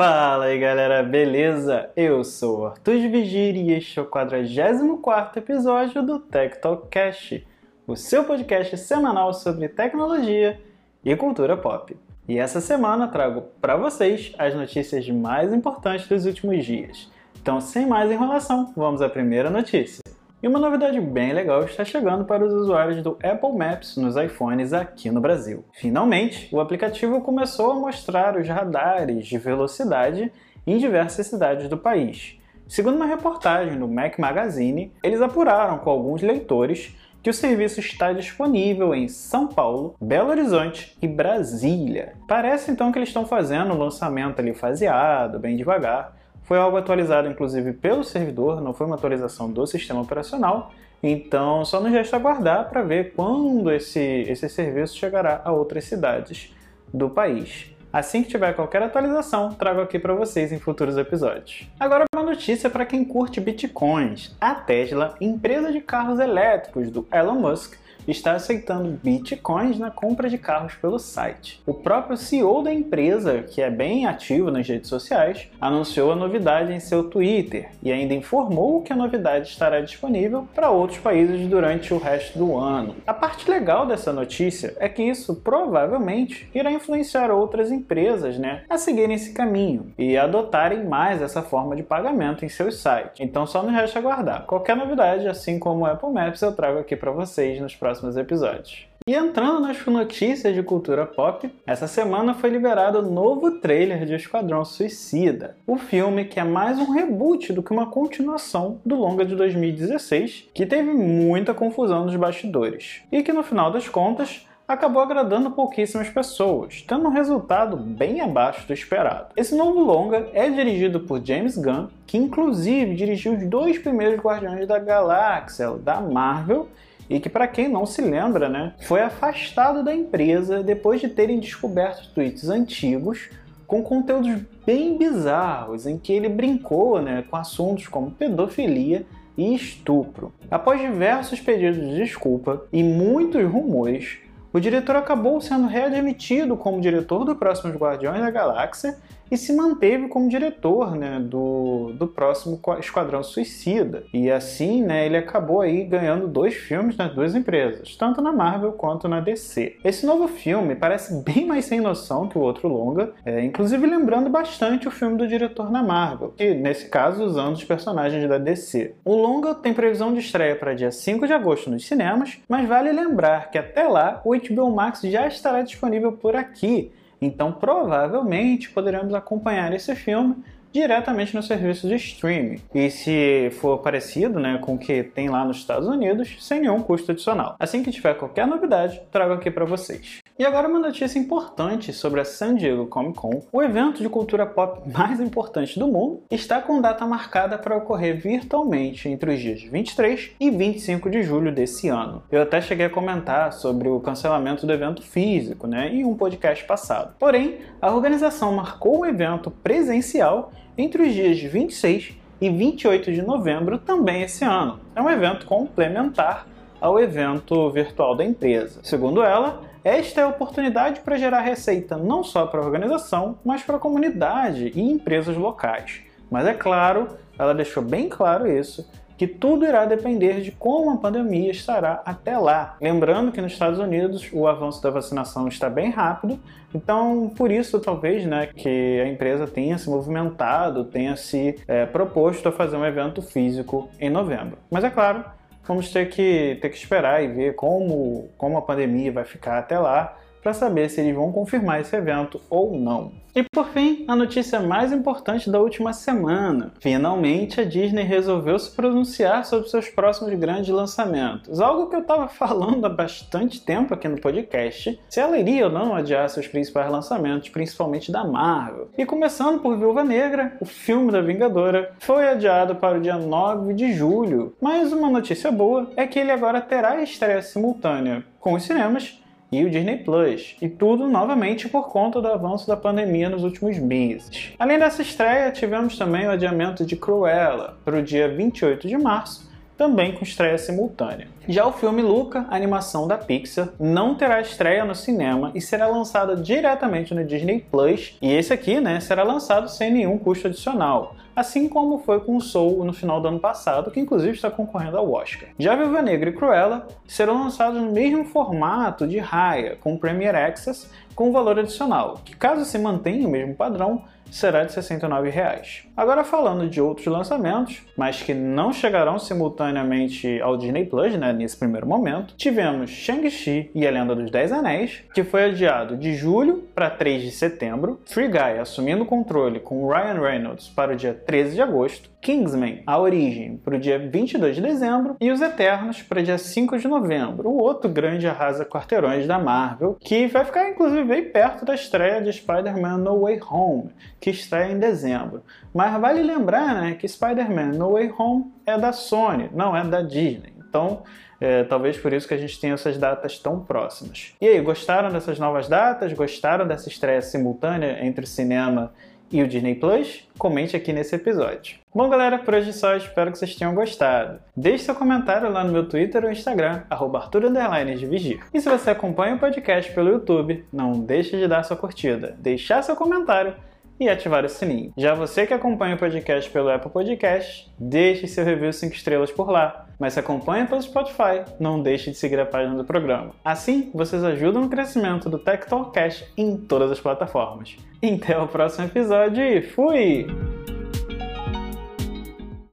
Fala 0.00 0.46
aí 0.46 0.58
galera, 0.58 1.02
beleza? 1.02 1.90
Eu 1.94 2.24
sou 2.24 2.68
Arthur 2.68 2.94
Vigir 3.10 3.54
e 3.54 3.72
este 3.72 3.98
é 3.98 4.02
o 4.02 4.06
44 4.06 5.38
episódio 5.38 6.02
do 6.02 6.18
Tech 6.18 6.58
Talk 6.58 6.88
Cast, 6.88 7.46
o 7.86 7.94
seu 7.94 8.24
podcast 8.24 8.78
semanal 8.78 9.34
sobre 9.34 9.68
tecnologia 9.68 10.58
e 11.04 11.14
cultura 11.14 11.54
pop. 11.54 11.94
E 12.26 12.38
essa 12.38 12.62
semana 12.62 13.08
trago 13.08 13.42
para 13.60 13.76
vocês 13.76 14.32
as 14.38 14.54
notícias 14.54 15.06
mais 15.10 15.52
importantes 15.52 16.08
dos 16.08 16.24
últimos 16.24 16.64
dias. 16.64 17.12
Então, 17.38 17.60
sem 17.60 17.86
mais 17.86 18.10
enrolação, 18.10 18.72
vamos 18.74 19.02
à 19.02 19.08
primeira 19.10 19.50
notícia. 19.50 20.00
E 20.42 20.48
uma 20.48 20.58
novidade 20.58 20.98
bem 20.98 21.34
legal 21.34 21.64
está 21.64 21.84
chegando 21.84 22.24
para 22.24 22.42
os 22.42 22.54
usuários 22.54 23.02
do 23.02 23.18
Apple 23.22 23.52
Maps 23.52 23.98
nos 23.98 24.16
iPhones 24.16 24.72
aqui 24.72 25.10
no 25.10 25.20
Brasil. 25.20 25.66
Finalmente, 25.70 26.48
o 26.50 26.60
aplicativo 26.60 27.20
começou 27.20 27.72
a 27.72 27.74
mostrar 27.74 28.38
os 28.38 28.48
radares 28.48 29.26
de 29.26 29.36
velocidade 29.36 30.32
em 30.66 30.78
diversas 30.78 31.26
cidades 31.26 31.68
do 31.68 31.76
país. 31.76 32.38
Segundo 32.66 32.96
uma 32.96 33.04
reportagem 33.04 33.78
do 33.78 33.86
Mac 33.86 34.18
Magazine, 34.18 34.90
eles 35.02 35.20
apuraram 35.20 35.76
com 35.76 35.90
alguns 35.90 36.22
leitores 36.22 36.96
que 37.22 37.28
o 37.28 37.34
serviço 37.34 37.80
está 37.80 38.14
disponível 38.14 38.94
em 38.94 39.08
São 39.08 39.46
Paulo, 39.46 39.94
Belo 40.00 40.30
Horizonte 40.30 40.96
e 41.02 41.06
Brasília. 41.06 42.14
Parece 42.26 42.70
então 42.70 42.90
que 42.90 42.98
eles 42.98 43.10
estão 43.10 43.26
fazendo 43.26 43.74
o 43.74 43.78
lançamento 43.78 44.40
ali 44.40 44.54
faseado, 44.54 45.38
bem 45.38 45.54
devagar, 45.54 46.16
foi 46.42 46.58
algo 46.58 46.76
atualizado 46.76 47.28
inclusive 47.28 47.72
pelo 47.72 48.04
servidor, 48.04 48.60
não 48.60 48.72
foi 48.72 48.86
uma 48.86 48.96
atualização 48.96 49.50
do 49.50 49.66
sistema 49.66 50.00
operacional. 50.00 50.72
Então 51.02 51.64
só 51.64 51.80
nos 51.80 51.90
resta 51.90 52.16
aguardar 52.16 52.68
para 52.68 52.82
ver 52.82 53.14
quando 53.14 53.70
esse, 53.72 54.00
esse 54.00 54.48
serviço 54.48 54.96
chegará 54.96 55.40
a 55.44 55.52
outras 55.52 55.84
cidades 55.84 56.54
do 56.92 57.08
país. 57.08 57.70
Assim 57.92 58.22
que 58.22 58.28
tiver 58.28 58.52
qualquer 58.54 58.82
atualização, 58.82 59.52
trago 59.52 59.80
aqui 59.80 59.98
para 59.98 60.14
vocês 60.14 60.52
em 60.52 60.60
futuros 60.60 60.96
episódios. 60.96 61.68
Agora 61.78 62.04
uma 62.14 62.22
notícia 62.22 62.70
para 62.70 62.86
quem 62.86 63.04
curte 63.04 63.40
bitcoins. 63.40 64.36
A 64.40 64.54
Tesla, 64.54 65.16
empresa 65.20 65.72
de 65.72 65.80
carros 65.80 66.20
elétricos 66.20 66.88
do 66.88 67.04
Elon 67.12 67.34
Musk, 67.34 67.79
está 68.06 68.32
aceitando 68.32 68.98
bitcoins 69.02 69.78
na 69.78 69.90
compra 69.90 70.28
de 70.28 70.38
carros 70.38 70.74
pelo 70.74 70.98
site. 70.98 71.60
O 71.66 71.74
próprio 71.74 72.16
CEO 72.16 72.62
da 72.62 72.72
empresa, 72.72 73.42
que 73.42 73.60
é 73.60 73.70
bem 73.70 74.06
ativo 74.06 74.50
nas 74.50 74.66
redes 74.66 74.88
sociais, 74.88 75.48
anunciou 75.60 76.12
a 76.12 76.16
novidade 76.16 76.72
em 76.72 76.80
seu 76.80 77.04
Twitter 77.04 77.70
e 77.82 77.92
ainda 77.92 78.14
informou 78.14 78.82
que 78.82 78.92
a 78.92 78.96
novidade 78.96 79.48
estará 79.48 79.80
disponível 79.80 80.48
para 80.54 80.70
outros 80.70 80.98
países 80.98 81.46
durante 81.46 81.92
o 81.92 81.98
resto 81.98 82.38
do 82.38 82.56
ano. 82.56 82.96
A 83.06 83.14
parte 83.14 83.50
legal 83.50 83.86
dessa 83.86 84.12
notícia 84.12 84.74
é 84.78 84.88
que 84.88 85.02
isso 85.02 85.36
provavelmente 85.36 86.48
irá 86.54 86.72
influenciar 86.72 87.30
outras 87.30 87.70
empresas 87.70 88.38
né, 88.38 88.62
a 88.68 88.78
seguirem 88.78 89.14
esse 89.14 89.32
caminho 89.32 89.92
e 89.98 90.16
adotarem 90.16 90.84
mais 90.84 91.22
essa 91.22 91.42
forma 91.42 91.76
de 91.76 91.82
pagamento 91.82 92.44
em 92.44 92.48
seus 92.48 92.76
sites. 92.76 93.20
Então 93.20 93.46
só 93.46 93.62
nos 93.62 93.72
resta 93.72 93.98
aguardar. 93.98 94.46
Qualquer 94.46 94.76
novidade, 94.76 95.28
assim 95.28 95.58
como 95.58 95.82
o 95.82 95.86
Apple 95.86 96.10
Maps, 96.10 96.42
eu 96.42 96.52
trago 96.52 96.78
aqui 96.78 96.96
para 96.96 97.10
vocês 97.10 97.60
nos 97.60 97.74
próximos 97.74 97.89
próximos 97.90 98.16
episódios. 98.16 98.86
E 99.04 99.14
entrando 99.14 99.60
nas 99.60 99.84
notícias 99.84 100.54
de 100.54 100.62
cultura 100.62 101.04
pop, 101.04 101.50
essa 101.66 101.88
semana 101.88 102.34
foi 102.34 102.48
liberado 102.48 103.00
o 103.00 103.10
novo 103.10 103.58
trailer 103.58 104.06
de 104.06 104.14
Esquadrão 104.14 104.64
Suicida, 104.64 105.56
o 105.66 105.76
filme 105.76 106.26
que 106.26 106.38
é 106.38 106.44
mais 106.44 106.78
um 106.78 106.92
reboot 106.92 107.52
do 107.52 107.64
que 107.64 107.72
uma 107.72 107.90
continuação 107.90 108.80
do 108.86 108.94
longa 108.94 109.24
de 109.24 109.34
2016, 109.34 110.50
que 110.54 110.66
teve 110.66 110.92
muita 110.92 111.52
confusão 111.52 112.04
nos 112.04 112.14
bastidores, 112.14 113.02
e 113.10 113.24
que 113.24 113.32
no 113.32 113.42
final 113.42 113.72
das 113.72 113.88
contas 113.88 114.46
acabou 114.68 115.02
agradando 115.02 115.50
pouquíssimas 115.50 116.08
pessoas, 116.08 116.84
tendo 116.86 117.08
um 117.08 117.12
resultado 117.12 117.76
bem 117.76 118.20
abaixo 118.20 118.64
do 118.68 118.72
esperado. 118.72 119.32
Esse 119.36 119.56
novo 119.56 119.80
longa 119.80 120.28
é 120.32 120.48
dirigido 120.48 121.00
por 121.00 121.24
James 121.24 121.56
Gunn, 121.56 121.88
que 122.06 122.16
inclusive 122.16 122.94
dirigiu 122.94 123.32
os 123.32 123.44
dois 123.48 123.78
primeiros 123.78 124.20
Guardiões 124.20 124.68
da 124.68 124.78
Galáxia, 124.78 125.70
da 125.70 126.00
Marvel, 126.00 126.68
e 127.10 127.18
que, 127.18 127.28
para 127.28 127.48
quem 127.48 127.68
não 127.68 127.84
se 127.84 128.00
lembra, 128.00 128.48
né, 128.48 128.72
foi 128.82 129.00
afastado 129.00 129.82
da 129.82 129.92
empresa 129.92 130.62
depois 130.62 131.00
de 131.00 131.08
terem 131.08 131.40
descoberto 131.40 132.08
tweets 132.14 132.48
antigos 132.48 133.28
com 133.66 133.82
conteúdos 133.82 134.40
bem 134.64 134.96
bizarros, 134.96 135.86
em 135.86 135.98
que 135.98 136.12
ele 136.12 136.28
brincou 136.28 137.02
né, 137.02 137.24
com 137.28 137.36
assuntos 137.36 137.88
como 137.88 138.12
pedofilia 138.12 139.04
e 139.36 139.54
estupro. 139.54 140.32
Após 140.48 140.80
diversos 140.80 141.40
pedidos 141.40 141.80
de 141.80 141.96
desculpa 141.96 142.64
e 142.72 142.82
muitos 142.82 143.42
rumores, 143.44 144.18
o 144.52 144.60
diretor 144.60 144.96
acabou 144.96 145.40
sendo 145.40 145.66
readmitido 145.66 146.56
como 146.56 146.80
diretor 146.80 147.24
do 147.24 147.36
Próximos 147.36 147.76
Guardiões 147.76 148.20
da 148.20 148.30
Galáxia 148.30 148.96
e 149.30 149.36
se 149.36 149.54
manteve 149.54 150.08
como 150.08 150.28
diretor 150.28 150.96
né, 150.96 151.20
do, 151.20 151.92
do 151.94 152.06
próximo 152.06 152.60
Esquadrão 152.78 153.22
Suicida. 153.22 154.04
E 154.12 154.30
assim, 154.30 154.82
né, 154.82 155.06
ele 155.06 155.16
acabou 155.16 155.60
aí 155.60 155.84
ganhando 155.84 156.26
dois 156.26 156.54
filmes 156.54 156.96
nas 156.96 157.12
duas 157.14 157.34
empresas, 157.34 157.96
tanto 157.96 158.20
na 158.20 158.32
Marvel 158.32 158.72
quanto 158.72 159.08
na 159.08 159.20
DC. 159.20 159.76
Esse 159.84 160.04
novo 160.04 160.26
filme 160.28 160.74
parece 160.74 161.14
bem 161.22 161.46
mais 161.46 161.64
sem 161.64 161.80
noção 161.80 162.28
que 162.28 162.36
o 162.36 162.40
outro 162.40 162.68
longa, 162.68 163.12
é, 163.24 163.44
inclusive 163.44 163.86
lembrando 163.86 164.28
bastante 164.28 164.88
o 164.88 164.90
filme 164.90 165.16
do 165.16 165.28
diretor 165.28 165.70
na 165.70 165.82
Marvel, 165.82 166.34
que 166.36 166.54
nesse 166.54 166.88
caso 166.88 167.24
usando 167.24 167.54
os 167.54 167.64
personagens 167.64 168.28
da 168.28 168.38
DC. 168.38 168.94
O 169.04 169.14
longa 169.14 169.54
tem 169.54 169.72
previsão 169.72 170.12
de 170.12 170.20
estreia 170.20 170.56
para 170.56 170.74
dia 170.74 170.90
5 170.90 171.26
de 171.26 171.32
agosto 171.32 171.70
nos 171.70 171.86
cinemas, 171.86 172.38
mas 172.48 172.68
vale 172.68 172.92
lembrar 172.92 173.50
que 173.50 173.58
até 173.58 173.84
lá 173.84 174.20
o 174.24 174.34
HBO 174.36 174.70
Max 174.70 175.00
já 175.02 175.26
estará 175.26 175.62
disponível 175.62 176.12
por 176.12 176.34
aqui. 176.34 176.92
Então, 177.20 177.52
provavelmente 177.52 178.70
poderemos 178.70 179.12
acompanhar 179.14 179.72
esse 179.72 179.94
filme 179.94 180.36
diretamente 180.72 181.34
no 181.34 181.42
serviço 181.42 181.88
de 181.88 181.96
streaming. 181.96 182.60
E 182.74 182.90
se 182.90 183.50
for 183.60 183.78
parecido 183.78 184.38
né, 184.38 184.58
com 184.58 184.74
o 184.74 184.78
que 184.78 185.02
tem 185.02 185.28
lá 185.28 185.44
nos 185.44 185.58
Estados 185.58 185.88
Unidos, 185.88 186.36
sem 186.40 186.60
nenhum 186.60 186.80
custo 186.80 187.10
adicional. 187.10 187.56
Assim 187.58 187.82
que 187.82 187.90
tiver 187.90 188.14
qualquer 188.14 188.46
novidade, 188.46 189.02
trago 189.10 189.34
aqui 189.34 189.50
para 189.50 189.64
vocês. 189.64 190.19
E 190.40 190.46
agora 190.46 190.66
uma 190.66 190.78
notícia 190.78 191.18
importante 191.18 191.92
sobre 191.92 192.18
a 192.18 192.24
San 192.24 192.54
Diego 192.54 192.86
Comic 192.86 193.18
Con. 193.18 193.42
O 193.52 193.62
evento 193.62 194.00
de 194.00 194.08
cultura 194.08 194.46
pop 194.46 194.80
mais 194.90 195.20
importante 195.20 195.78
do 195.78 195.86
mundo 195.86 196.22
está 196.30 196.62
com 196.62 196.80
data 196.80 197.04
marcada 197.04 197.58
para 197.58 197.76
ocorrer 197.76 198.18
virtualmente 198.18 199.06
entre 199.06 199.34
os 199.34 199.38
dias 199.38 199.62
23 199.62 200.30
e 200.40 200.50
25 200.50 201.10
de 201.10 201.22
julho 201.22 201.52
desse 201.54 201.88
ano. 201.88 202.22
Eu 202.32 202.40
até 202.40 202.58
cheguei 202.58 202.86
a 202.86 202.90
comentar 202.90 203.52
sobre 203.52 203.90
o 203.90 204.00
cancelamento 204.00 204.66
do 204.66 204.72
evento 204.72 205.02
físico, 205.02 205.66
né, 205.66 205.90
em 205.92 206.06
um 206.06 206.16
podcast 206.16 206.64
passado. 206.64 207.14
Porém, 207.18 207.58
a 207.78 207.92
organização 207.92 208.50
marcou 208.50 209.00
o 209.00 209.06
evento 209.06 209.50
presencial 209.50 210.52
entre 210.78 211.02
os 211.02 211.12
dias 211.12 211.38
26 211.38 212.14
e 212.40 212.48
28 212.48 213.12
de 213.12 213.20
novembro 213.20 213.76
também 213.76 214.22
esse 214.22 214.42
ano. 214.42 214.80
É 214.96 215.02
um 215.02 215.10
evento 215.10 215.44
complementar 215.44 216.46
ao 216.80 216.98
evento 216.98 217.70
virtual 217.70 218.16
da 218.16 218.24
empresa. 218.24 218.80
Segundo 218.82 219.22
ela, 219.22 219.68
esta 219.84 220.20
é 220.20 220.24
a 220.24 220.28
oportunidade 220.28 221.00
para 221.00 221.16
gerar 221.16 221.40
receita 221.40 221.96
não 221.96 222.22
só 222.22 222.46
para 222.46 222.60
a 222.60 222.64
organização, 222.64 223.38
mas 223.44 223.62
para 223.62 223.76
a 223.76 223.80
comunidade 223.80 224.72
e 224.74 224.80
empresas 224.80 225.36
locais. 225.36 226.02
Mas 226.30 226.46
é 226.46 226.54
claro, 226.54 227.08
ela 227.38 227.54
deixou 227.54 227.82
bem 227.82 228.08
claro 228.08 228.46
isso, 228.46 228.88
que 229.20 229.26
tudo 229.26 229.66
irá 229.66 229.84
depender 229.84 230.40
de 230.40 230.50
como 230.50 230.90
a 230.92 230.96
pandemia 230.96 231.50
estará 231.50 232.00
até 232.06 232.38
lá. 232.38 232.76
Lembrando 232.80 233.30
que 233.30 233.40
nos 233.42 233.52
Estados 233.52 233.78
Unidos 233.78 234.26
o 234.32 234.46
avanço 234.46 234.82
da 234.82 234.88
vacinação 234.88 235.46
está 235.46 235.68
bem 235.68 235.90
rápido, 235.90 236.40
então 236.74 237.30
por 237.36 237.50
isso 237.50 237.78
talvez 237.80 238.24
né, 238.24 238.46
que 238.46 238.98
a 238.98 239.06
empresa 239.06 239.46
tenha 239.46 239.76
se 239.76 239.90
movimentado, 239.90 240.84
tenha 240.84 241.16
se 241.16 241.58
é, 241.68 241.84
proposto 241.84 242.48
a 242.48 242.52
fazer 242.52 242.76
um 242.78 242.84
evento 242.86 243.20
físico 243.20 243.90
em 244.00 244.08
novembro. 244.08 244.56
Mas 244.70 244.84
é 244.84 244.88
claro, 244.88 245.22
vamos 245.66 245.90
ter 245.92 246.08
que, 246.08 246.58
ter 246.60 246.68
que 246.68 246.76
esperar 246.76 247.22
e 247.22 247.28
ver 247.28 247.54
como, 247.54 248.30
como 248.36 248.58
a 248.58 248.62
pandemia 248.62 249.12
vai 249.12 249.24
ficar 249.24 249.58
até 249.58 249.78
lá 249.78 250.16
para 250.42 250.52
saber 250.52 250.88
se 250.88 251.00
eles 251.00 251.14
vão 251.14 251.32
confirmar 251.32 251.80
esse 251.80 251.94
evento 251.94 252.40
ou 252.48 252.78
não. 252.78 253.12
E 253.34 253.44
por 253.44 253.68
fim, 253.68 254.04
a 254.08 254.16
notícia 254.16 254.58
mais 254.58 254.92
importante 254.92 255.48
da 255.48 255.60
última 255.60 255.92
semana. 255.92 256.72
Finalmente 256.80 257.60
a 257.60 257.64
Disney 257.64 258.02
resolveu 258.02 258.58
se 258.58 258.70
pronunciar 258.72 259.44
sobre 259.44 259.68
seus 259.68 259.88
próximos 259.88 260.34
grandes 260.34 260.68
lançamentos. 260.70 261.60
Algo 261.60 261.88
que 261.88 261.94
eu 261.94 262.00
estava 262.00 262.26
falando 262.28 262.84
há 262.84 262.88
bastante 262.88 263.60
tempo 263.60 263.94
aqui 263.94 264.08
no 264.08 264.20
podcast, 264.20 264.98
se 265.08 265.20
ela 265.20 265.38
iria 265.38 265.66
ou 265.66 265.72
não 265.72 265.94
adiar 265.94 266.28
seus 266.28 266.48
principais 266.48 266.90
lançamentos, 266.90 267.48
principalmente 267.50 268.10
da 268.10 268.24
Marvel. 268.24 268.88
E 268.98 269.06
começando 269.06 269.60
por 269.60 269.78
Viúva 269.78 270.02
Negra, 270.02 270.56
o 270.60 270.64
filme 270.64 271.12
da 271.12 271.20
Vingadora 271.20 271.92
foi 272.00 272.28
adiado 272.28 272.74
para 272.74 272.98
o 272.98 273.00
dia 273.00 273.16
9 273.16 273.74
de 273.74 273.92
julho. 273.92 274.54
Mas 274.60 274.92
uma 274.92 275.08
notícia 275.08 275.52
boa 275.52 275.88
é 275.96 276.06
que 276.06 276.18
ele 276.18 276.32
agora 276.32 276.60
terá 276.60 277.00
estreia 277.00 277.42
simultânea 277.42 278.24
com 278.40 278.54
os 278.54 278.62
cinemas 278.62 279.19
e 279.52 279.64
o 279.64 279.70
Disney 279.70 279.98
Plus, 279.98 280.56
e 280.62 280.68
tudo 280.68 281.08
novamente 281.08 281.68
por 281.68 281.88
conta 281.88 282.20
do 282.20 282.28
avanço 282.28 282.66
da 282.66 282.76
pandemia 282.76 283.28
nos 283.28 283.42
últimos 283.42 283.78
meses. 283.78 284.52
Além 284.58 284.78
dessa 284.78 285.02
estreia, 285.02 285.50
tivemos 285.50 285.98
também 285.98 286.26
o 286.26 286.30
adiamento 286.30 286.84
de 286.84 286.96
Cruella 286.96 287.76
para 287.84 287.98
o 287.98 288.02
dia 288.02 288.28
28 288.28 288.86
de 288.86 288.96
março, 288.96 289.49
também 289.80 290.12
com 290.12 290.22
estreia 290.22 290.58
simultânea. 290.58 291.28
Já 291.48 291.66
o 291.66 291.72
filme 291.72 292.02
Luca, 292.02 292.44
animação 292.50 293.08
da 293.08 293.16
Pixar, 293.16 293.70
não 293.80 294.14
terá 294.14 294.38
estreia 294.38 294.84
no 294.84 294.94
cinema 294.94 295.52
e 295.54 295.60
será 295.62 295.86
lançado 295.86 296.36
diretamente 296.36 297.14
no 297.14 297.24
Disney 297.24 297.64
Plus, 297.70 298.14
e 298.20 298.30
esse 298.30 298.52
aqui, 298.52 298.78
né, 298.78 299.00
será 299.00 299.22
lançado 299.22 299.70
sem 299.70 299.90
nenhum 299.90 300.18
custo 300.18 300.48
adicional 300.48 301.16
assim 301.34 301.68
como 301.68 302.00
foi 302.00 302.20
com 302.20 302.38
Soul 302.38 302.84
no 302.84 302.92
final 302.92 303.20
do 303.20 303.28
ano 303.28 303.40
passado, 303.40 303.90
que 303.90 304.00
inclusive 304.00 304.32
está 304.32 304.50
concorrendo 304.50 304.98
ao 304.98 305.10
Oscar. 305.10 305.48
Já 305.58 305.74
Viva 305.74 306.02
Negra 306.02 306.28
e 306.28 306.32
Cruella 306.34 306.86
serão 307.06 307.42
lançados 307.42 307.80
no 307.80 307.92
mesmo 307.92 308.24
formato 308.24 309.06
de 309.06 309.18
Raya, 309.18 309.78
com 309.80 309.96
Premier 309.96 310.34
Access, 310.34 310.90
com 311.14 311.32
valor 311.32 311.58
adicional, 311.58 312.20
que 312.24 312.36
caso 312.36 312.64
se 312.64 312.78
mantenha 312.78 313.26
o 313.26 313.30
mesmo 313.30 313.54
padrão, 313.54 314.02
será 314.30 314.64
de 314.64 314.74
R$ 314.74 314.80
69,00. 314.80 315.86
Agora 315.96 316.24
falando 316.24 316.68
de 316.68 316.80
outros 316.80 317.06
lançamentos, 317.06 317.82
mas 317.96 318.22
que 318.22 318.32
não 318.32 318.72
chegarão 318.72 319.18
simultaneamente 319.18 320.40
ao 320.40 320.56
Disney 320.56 320.84
Plus, 320.84 321.14
né, 321.16 321.32
nesse 321.32 321.56
primeiro 321.56 321.86
momento, 321.86 322.34
tivemos 322.36 322.90
Shang-Chi 322.90 323.70
e 323.74 323.86
a 323.86 323.90
Lenda 323.90 324.14
dos 324.14 324.30
Dez 324.30 324.52
Anéis, 324.52 325.02
que 325.14 325.24
foi 325.24 325.44
adiado 325.44 325.96
de 325.96 326.14
julho 326.14 326.64
para 326.74 326.90
3 326.90 327.22
de 327.22 327.30
setembro, 327.30 328.00
Free 328.06 328.28
Guy 328.28 328.58
assumindo 328.60 329.02
o 329.02 329.06
controle 329.06 329.60
com 329.60 329.88
Ryan 329.88 330.20
Reynolds 330.20 330.68
para 330.68 330.92
o 330.92 330.96
dia 330.96 331.14
13 331.14 331.54
de 331.54 331.62
agosto, 331.62 332.10
Kingsman, 332.20 332.82
A 332.86 332.98
Origem, 332.98 333.56
para 333.56 333.76
o 333.76 333.78
dia 333.78 333.98
22 333.98 334.56
de 334.56 334.62
dezembro, 334.62 335.16
e 335.20 335.30
Os 335.30 335.40
Eternos 335.40 336.02
para 336.02 336.20
o 336.20 336.22
dia 336.22 336.36
5 336.38 336.78
de 336.78 336.86
novembro, 336.86 337.48
o 337.48 337.58
outro 337.58 337.90
grande 337.90 338.26
arrasa 338.26 338.64
quarteirões 338.64 339.26
da 339.26 339.38
Marvel, 339.38 339.96
que 340.00 340.26
vai 340.26 340.44
ficar 340.44 340.68
inclusive 340.68 341.04
bem 341.04 341.24
perto 341.30 341.64
da 341.64 341.74
estreia 341.74 342.20
de 342.20 342.32
Spider-Man 342.32 342.98
No 342.98 343.20
Way 343.22 343.40
Home, 343.50 343.90
que 344.20 344.30
estreia 344.30 344.70
em 344.70 344.78
dezembro. 344.78 345.42
Mas 345.72 345.98
vale 346.00 346.22
lembrar 346.22 346.74
né, 346.74 346.94
que 346.94 347.08
Spider-Man 347.08 347.72
No 347.72 347.92
Way 347.92 348.12
Home 348.18 348.52
é 348.66 348.76
da 348.76 348.92
Sony, 348.92 349.48
não 349.52 349.76
é 349.76 349.82
da 349.82 350.02
Disney. 350.02 350.52
Então, 350.58 351.02
é, 351.40 351.64
talvez 351.64 351.96
por 351.96 352.12
isso 352.12 352.28
que 352.28 352.34
a 352.34 352.36
gente 352.36 352.60
tenha 352.60 352.74
essas 352.74 352.98
datas 352.98 353.38
tão 353.38 353.60
próximas. 353.60 354.34
E 354.40 354.46
aí, 354.46 354.60
gostaram 354.60 355.10
dessas 355.10 355.38
novas 355.38 355.68
datas? 355.68 356.12
Gostaram 356.12 356.66
dessa 356.66 356.88
estreia 356.88 357.22
simultânea 357.22 358.04
entre 358.04 358.24
o 358.24 358.28
cinema 358.28 358.92
e 359.32 359.42
o 359.42 359.48
Disney 359.48 359.74
Plus? 359.74 360.28
Comente 360.38 360.76
aqui 360.76 360.92
nesse 360.92 361.14
episódio. 361.14 361.78
Bom, 361.94 362.08
galera, 362.08 362.38
por 362.38 362.54
hoje 362.54 362.72
só. 362.72 362.94
Espero 362.94 363.32
que 363.32 363.38
vocês 363.38 363.56
tenham 363.56 363.74
gostado. 363.74 364.38
Deixe 364.54 364.84
seu 364.84 364.94
comentário 364.94 365.50
lá 365.50 365.64
no 365.64 365.72
meu 365.72 365.88
Twitter 365.88 366.24
ou 366.24 366.30
Instagram, 366.30 366.82
@arthur_de 366.90 368.40
E 368.52 368.60
se 368.60 368.68
você 368.68 368.90
acompanha 368.90 369.34
o 369.34 369.38
podcast 369.38 369.92
pelo 369.92 370.10
YouTube, 370.10 370.64
não 370.72 370.92
deixe 370.92 371.36
de 371.36 371.48
dar 371.48 371.64
sua 371.64 371.76
curtida, 371.76 372.36
deixar 372.38 372.82
seu 372.82 372.94
comentário 372.94 373.54
e 374.00 374.08
ativar 374.08 374.44
o 374.44 374.48
sininho. 374.48 374.92
Já 374.96 375.14
você 375.14 375.46
que 375.46 375.52
acompanha 375.52 375.94
o 375.94 375.98
podcast 375.98 376.50
pelo 376.50 376.70
Apple 376.70 376.90
Podcast, 376.90 377.70
deixe 377.78 378.26
seu 378.26 378.44
review 378.44 378.72
5 378.72 378.94
estrelas 378.94 379.30
por 379.30 379.50
lá. 379.50 379.86
Mas 379.98 380.14
se 380.14 380.20
acompanha 380.20 380.66
pelo 380.66 380.80
Spotify, 380.80 381.44
não 381.60 381.82
deixe 381.82 382.10
de 382.10 382.16
seguir 382.16 382.40
a 382.40 382.46
página 382.46 382.74
do 382.74 382.84
programa. 382.84 383.32
Assim, 383.44 383.90
vocês 383.92 384.24
ajudam 384.24 384.62
no 384.62 384.70
crescimento 384.70 385.28
do 385.28 385.38
Tech 385.38 385.66
Talk 385.68 385.92
Cash 385.92 386.24
em 386.36 386.56
todas 386.56 386.90
as 386.90 386.98
plataformas. 386.98 387.76
Até 388.02 388.38
o 388.38 388.48
próximo 388.48 388.86
episódio 388.86 389.44
e 389.44 389.60
fui! 389.60 390.49